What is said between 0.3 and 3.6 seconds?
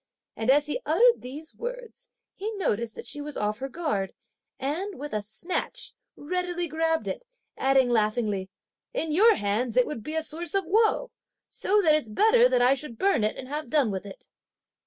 and as he uttered these words, he noticed that she was off